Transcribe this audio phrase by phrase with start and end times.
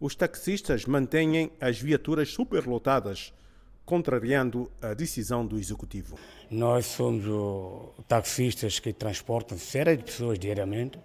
[0.00, 3.34] os taxistas mantêm as viaturas superlotadas,
[3.84, 6.18] contrariando a decisão do executivo.
[6.50, 7.24] Nós somos
[8.08, 10.98] taxistas que transportam séries de pessoas diariamente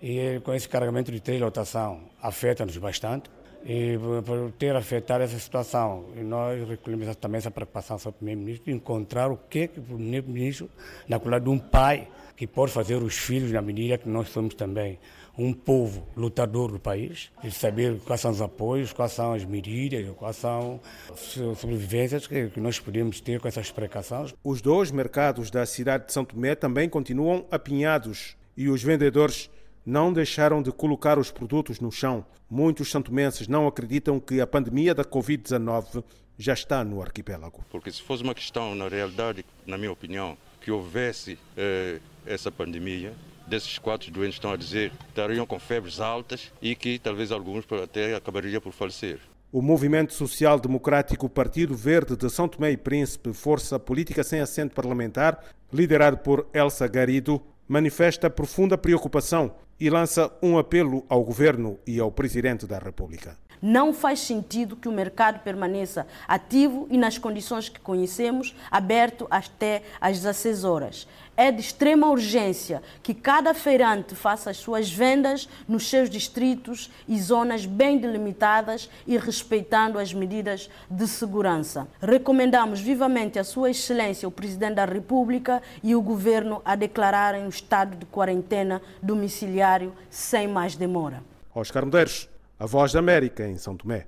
[0.00, 3.28] e com esse carregamento de três lotação afeta-nos bastante.
[3.64, 9.30] E por ter afetado essa situação, nós recolhemos também essa preocupação sobre o Primeiro-Ministro encontrar
[9.30, 10.68] o que, que o Primeiro-Ministro,
[11.08, 14.54] na qualidade de um pai, que pode fazer os filhos na medida que nós somos
[14.54, 14.98] também
[15.38, 20.06] um povo lutador do país, e saber quais são os apoios, quais são as medidas,
[20.16, 21.20] quais são as
[21.58, 24.34] sobrevivências que, que nós podemos ter com essas precauções.
[24.44, 29.48] Os dois mercados da cidade de São Tomé também continuam apinhados e os vendedores
[29.84, 32.24] não deixaram de colocar os produtos no chão.
[32.50, 36.04] Muitos santomenses não acreditam que a pandemia da Covid-19
[36.38, 37.64] já está no arquipélago.
[37.70, 43.12] Porque se fosse uma questão, na realidade, na minha opinião, que houvesse eh, essa pandemia,
[43.46, 48.14] desses quatro doentes estão a dizer estariam com febres altas e que talvez alguns até
[48.14, 49.18] acabariam por falecer.
[49.50, 54.74] O Movimento Social Democrático Partido Verde de São Tomé e Príncipe, força política sem assento
[54.74, 61.98] parlamentar, liderado por Elsa Garido, manifesta profunda preocupação e lança um apelo ao governo e
[61.98, 63.36] ao presidente da República.
[63.62, 69.84] Não faz sentido que o mercado permaneça ativo e nas condições que conhecemos, aberto até
[70.00, 71.06] às 16 horas.
[71.36, 77.18] É de extrema urgência que cada feirante faça as suas vendas nos seus distritos e
[77.20, 81.86] zonas bem delimitadas e respeitando as medidas de segurança.
[82.00, 87.48] Recomendamos vivamente a Sua Excelência, o Presidente da República e o Governo a declararem o
[87.48, 91.22] estado de quarentena domiciliário sem mais demora.
[91.54, 92.28] Oscar Medeiros,
[92.62, 94.06] a Voz da América em São Tomé.